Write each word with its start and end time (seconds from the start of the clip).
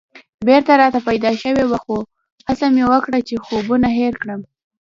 بېره 0.45 0.73
راته 0.81 0.99
پیدا 1.07 1.31
شوې 1.41 1.63
وه 1.69 1.79
خو 1.83 1.97
هڅه 2.47 2.65
مې 2.73 2.83
وکړه 2.91 3.19
چې 3.27 3.43
خوبونه 3.45 3.87
هېر 3.99 4.13
کړم. 4.21 4.41